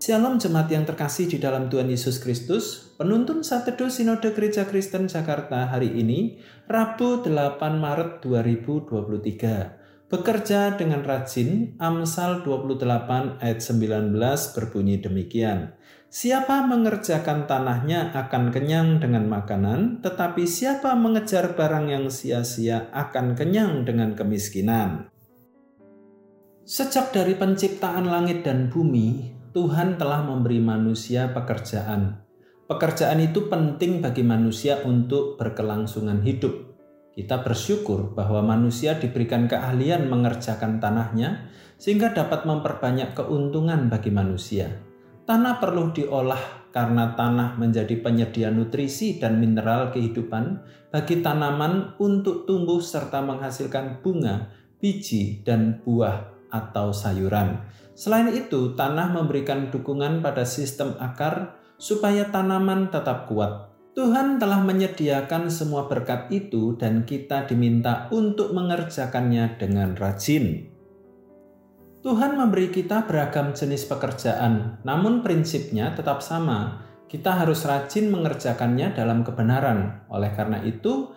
Shalom 0.00 0.40
jemaat 0.40 0.72
yang 0.72 0.88
terkasih 0.88 1.28
di 1.28 1.36
dalam 1.36 1.68
Tuhan 1.68 1.84
Yesus 1.92 2.24
Kristus, 2.24 2.88
penuntun 2.96 3.44
Satedo 3.44 3.92
Sinode 3.92 4.32
Gereja 4.32 4.64
Kristen 4.64 5.12
Jakarta 5.12 5.68
hari 5.68 5.92
ini, 5.92 6.40
Rabu 6.64 7.20
8 7.20 7.60
Maret 7.76 8.24
2023. 8.24 10.08
Bekerja 10.08 10.72
dengan 10.80 11.04
rajin, 11.04 11.76
Amsal 11.76 12.40
28 12.40 13.44
ayat 13.44 13.60
19 13.60 14.16
berbunyi 14.56 15.04
demikian. 15.04 15.76
Siapa 16.08 16.64
mengerjakan 16.64 17.44
tanahnya 17.44 18.16
akan 18.16 18.56
kenyang 18.56 19.04
dengan 19.04 19.28
makanan, 19.28 20.00
tetapi 20.00 20.48
siapa 20.48 20.96
mengejar 20.96 21.52
barang 21.52 21.92
yang 21.92 22.08
sia-sia 22.08 22.88
akan 22.96 23.36
kenyang 23.36 23.84
dengan 23.84 24.16
kemiskinan. 24.16 25.12
Sejak 26.64 27.12
dari 27.12 27.36
penciptaan 27.36 28.08
langit 28.08 28.48
dan 28.48 28.72
bumi, 28.72 29.39
Tuhan 29.50 29.98
telah 29.98 30.22
memberi 30.22 30.62
manusia 30.62 31.34
pekerjaan. 31.34 32.22
Pekerjaan 32.70 33.18
itu 33.18 33.50
penting 33.50 33.98
bagi 33.98 34.22
manusia 34.22 34.78
untuk 34.86 35.34
berkelangsungan 35.42 36.22
hidup. 36.22 36.78
Kita 37.10 37.42
bersyukur 37.42 38.14
bahwa 38.14 38.46
manusia 38.46 38.94
diberikan 38.94 39.50
keahlian 39.50 40.06
mengerjakan 40.06 40.78
tanahnya 40.78 41.50
sehingga 41.82 42.14
dapat 42.14 42.46
memperbanyak 42.46 43.18
keuntungan 43.18 43.90
bagi 43.90 44.14
manusia. 44.14 44.70
Tanah 45.26 45.58
perlu 45.58 45.90
diolah 45.90 46.70
karena 46.70 47.18
tanah 47.18 47.58
menjadi 47.58 47.98
penyedia 47.98 48.54
nutrisi 48.54 49.18
dan 49.18 49.42
mineral 49.42 49.90
kehidupan 49.90 50.62
bagi 50.94 51.26
tanaman 51.26 51.98
untuk 51.98 52.46
tumbuh 52.46 52.78
serta 52.78 53.18
menghasilkan 53.18 53.98
bunga, 53.98 54.54
biji, 54.78 55.42
dan 55.42 55.82
buah 55.82 56.38
atau 56.54 56.94
sayuran. 56.94 57.66
Selain 58.00 58.32
itu, 58.32 58.72
tanah 58.80 59.12
memberikan 59.12 59.68
dukungan 59.68 60.24
pada 60.24 60.48
sistem 60.48 60.96
akar 60.96 61.60
supaya 61.76 62.32
tanaman 62.32 62.88
tetap 62.88 63.28
kuat. 63.28 63.68
Tuhan 63.92 64.40
telah 64.40 64.64
menyediakan 64.64 65.52
semua 65.52 65.84
berkat 65.84 66.32
itu 66.32 66.80
dan 66.80 67.04
kita 67.04 67.44
diminta 67.44 68.08
untuk 68.08 68.56
mengerjakannya 68.56 69.60
dengan 69.60 69.92
rajin. 70.00 70.72
Tuhan 72.00 72.40
memberi 72.40 72.72
kita 72.72 73.04
beragam 73.04 73.52
jenis 73.52 73.84
pekerjaan, 73.84 74.80
namun 74.80 75.20
prinsipnya 75.20 75.92
tetap 75.92 76.24
sama. 76.24 76.88
Kita 77.04 77.36
harus 77.36 77.68
rajin 77.68 78.08
mengerjakannya 78.08 78.96
dalam 78.96 79.20
kebenaran. 79.20 80.08
Oleh 80.08 80.32
karena 80.32 80.64
itu, 80.64 81.12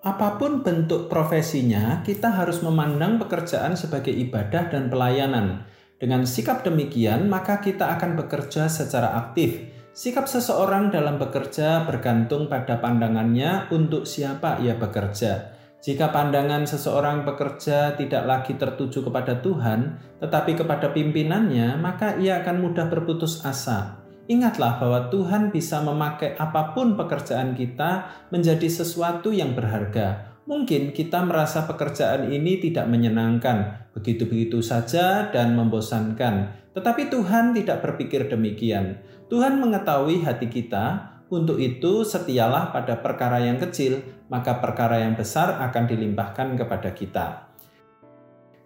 apa 0.00 0.40
pun 0.40 0.64
bentuk 0.64 1.12
profesinya, 1.12 2.00
kita 2.00 2.32
harus 2.32 2.64
memandang 2.64 3.20
pekerjaan 3.20 3.76
sebagai 3.76 4.16
ibadah 4.16 4.72
dan 4.72 4.88
pelayanan 4.88 5.68
dengan 6.04 6.28
sikap 6.28 6.60
demikian, 6.60 7.32
maka 7.32 7.64
kita 7.64 7.96
akan 7.96 8.20
bekerja 8.20 8.68
secara 8.68 9.16
aktif. 9.24 9.72
Sikap 9.96 10.28
seseorang 10.28 10.92
dalam 10.92 11.16
bekerja 11.16 11.88
bergantung 11.88 12.44
pada 12.44 12.76
pandangannya 12.76 13.72
untuk 13.72 14.04
siapa 14.04 14.60
ia 14.60 14.76
bekerja. 14.76 15.56
Jika 15.80 16.12
pandangan 16.12 16.68
seseorang 16.68 17.24
bekerja 17.24 17.96
tidak 17.96 18.28
lagi 18.28 18.52
tertuju 18.52 19.00
kepada 19.00 19.40
Tuhan, 19.40 19.96
tetapi 20.20 20.60
kepada 20.60 20.92
pimpinannya, 20.92 21.80
maka 21.80 22.20
ia 22.20 22.44
akan 22.44 22.56
mudah 22.60 22.84
berputus 22.92 23.40
asa. 23.40 24.04
Ingatlah 24.28 24.76
bahwa 24.76 25.08
Tuhan 25.08 25.56
bisa 25.56 25.80
memakai 25.80 26.36
apa 26.36 26.76
pun 26.76 27.00
pekerjaan 27.00 27.56
kita 27.56 28.12
menjadi 28.28 28.68
sesuatu 28.68 29.32
yang 29.32 29.56
berharga, 29.56 30.33
Mungkin 30.44 30.92
kita 30.92 31.24
merasa 31.24 31.64
pekerjaan 31.64 32.28
ini 32.28 32.60
tidak 32.60 32.84
menyenangkan, 32.84 33.88
begitu-begitu 33.96 34.60
saja 34.60 35.32
dan 35.32 35.56
membosankan. 35.56 36.52
Tetapi 36.76 37.08
Tuhan 37.08 37.56
tidak 37.56 37.80
berpikir 37.80 38.28
demikian. 38.28 39.00
Tuhan 39.32 39.56
mengetahui 39.56 40.20
hati 40.20 40.52
kita, 40.52 41.16
untuk 41.32 41.56
itu 41.56 42.04
setialah 42.04 42.76
pada 42.76 43.00
perkara 43.00 43.40
yang 43.40 43.56
kecil, 43.56 44.04
maka 44.28 44.60
perkara 44.60 45.00
yang 45.00 45.16
besar 45.16 45.64
akan 45.64 45.84
dilimpahkan 45.88 46.60
kepada 46.60 46.92
kita. 46.92 47.48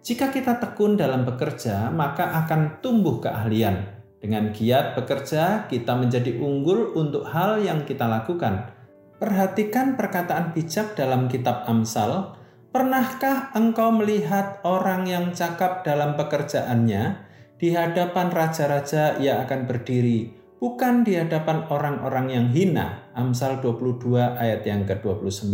Jika 0.03 0.35
kita 0.35 0.59
tekun 0.59 0.99
dalam 0.99 1.23
bekerja, 1.23 1.87
maka 1.95 2.43
akan 2.43 2.83
tumbuh 2.83 3.23
keahlian. 3.23 4.03
Dengan 4.19 4.51
giat 4.51 4.99
bekerja, 4.99 5.71
kita 5.71 5.95
menjadi 5.95 6.43
unggul 6.43 6.91
untuk 6.99 7.23
hal 7.23 7.63
yang 7.63 7.87
kita 7.87 8.03
lakukan 8.03 8.78
Perhatikan 9.19 9.99
perkataan 9.99 10.55
bijak 10.55 10.95
dalam 10.95 11.27
kitab 11.27 11.67
Amsal. 11.67 12.39
Pernahkah 12.71 13.51
engkau 13.51 13.91
melihat 13.91 14.63
orang 14.63 15.03
yang 15.03 15.35
cakap 15.35 15.83
dalam 15.83 16.15
pekerjaannya? 16.15 17.27
Di 17.59 17.75
hadapan 17.75 18.31
raja-raja 18.31 19.19
ia 19.19 19.43
akan 19.43 19.67
berdiri, 19.67 20.31
bukan 20.63 21.03
di 21.03 21.19
hadapan 21.19 21.67
orang-orang 21.67 22.31
yang 22.31 22.47
hina. 22.55 23.11
Amsal 23.11 23.59
22 23.59 24.39
ayat 24.39 24.63
yang 24.63 24.87
ke-29. 24.87 25.51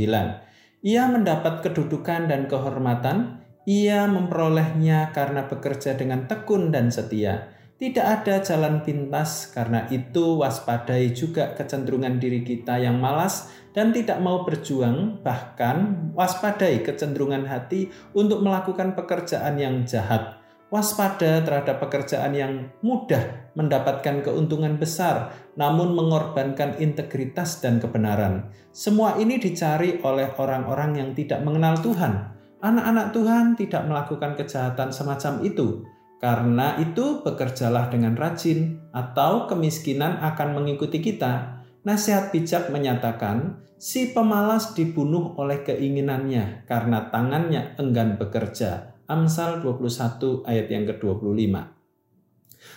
Ia 0.86 1.04
mendapat 1.10 1.66
kedudukan 1.66 2.30
dan 2.30 2.46
kehormatan, 2.46 3.42
ia 3.66 4.06
memperolehnya 4.06 5.10
karena 5.10 5.50
bekerja 5.50 5.98
dengan 5.98 6.30
tekun 6.30 6.70
dan 6.70 6.94
setia. 6.94 7.50
Tidak 7.76 8.08
ada 8.08 8.40
jalan 8.40 8.88
pintas, 8.88 9.52
karena 9.52 9.84
itu 9.92 10.40
waspadai 10.40 11.12
juga 11.12 11.52
kecenderungan 11.60 12.24
diri 12.24 12.40
kita 12.40 12.80
yang 12.80 13.04
malas 13.04 13.52
dan 13.76 13.92
tidak 13.92 14.24
mau 14.24 14.48
berjuang, 14.48 15.20
bahkan 15.20 16.08
waspadai 16.16 16.80
kecenderungan 16.88 17.44
hati 17.44 17.92
untuk 18.16 18.40
melakukan 18.40 18.96
pekerjaan 18.96 19.60
yang 19.60 19.84
jahat. 19.84 20.40
Waspada 20.72 21.44
terhadap 21.44 21.84
pekerjaan 21.84 22.32
yang 22.32 22.72
mudah 22.80 23.52
mendapatkan 23.60 24.24
keuntungan 24.24 24.80
besar, 24.80 25.36
namun 25.60 25.92
mengorbankan 26.00 26.80
integritas 26.80 27.60
dan 27.60 27.84
kebenaran. 27.84 28.56
Semua 28.72 29.20
ini 29.20 29.36
dicari 29.36 30.00
oleh 30.00 30.32
orang-orang 30.40 30.96
yang 30.96 31.10
tidak 31.12 31.44
mengenal 31.44 31.76
Tuhan. 31.84 32.40
Anak-anak 32.64 33.12
Tuhan 33.12 33.60
tidak 33.60 33.84
melakukan 33.84 34.32
kejahatan 34.40 34.96
semacam 34.96 35.44
itu 35.44 35.84
karena 36.24 36.80
itu, 36.80 37.22
bekerjalah 37.22 37.92
dengan 37.92 38.16
rajin, 38.16 38.80
atau 38.96 39.46
kemiskinan 39.52 40.24
akan 40.24 40.56
mengikuti 40.56 41.04
kita. 41.04 41.64
Nasihat 41.86 42.34
bijak 42.34 42.72
menyatakan, 42.72 43.62
si 43.76 44.16
pemalas 44.16 44.74
dibunuh 44.74 45.38
oleh 45.38 45.62
keinginannya 45.62 46.66
karena 46.66 47.12
tangannya 47.14 47.78
enggan 47.78 48.18
bekerja. 48.18 48.98
Amsal 49.06 49.62
21 49.62 50.50
ayat 50.50 50.68
yang 50.74 50.90
ke-25. 50.90 51.54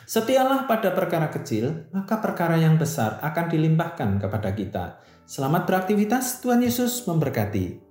Setialah 0.05 0.69
pada 0.69 0.93
perkara 0.93 1.33
kecil, 1.33 1.89
maka 1.97 2.21
perkara 2.21 2.61
yang 2.61 2.77
besar 2.77 3.17
akan 3.25 3.49
dilimpahkan 3.49 4.21
kepada 4.21 4.53
kita. 4.53 4.85
Selamat 5.25 5.65
beraktivitas, 5.65 6.45
Tuhan 6.45 6.61
Yesus 6.61 7.09
memberkati. 7.09 7.88